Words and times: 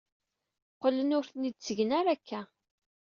Qqlen 0.79 1.15
ur 1.17 1.25
ten-id-ttgen 1.31 1.91
ara 1.99 2.09
akka. 2.15 2.41